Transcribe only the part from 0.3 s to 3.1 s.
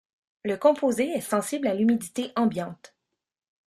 Le composé est sensible à l'humidité ambiante.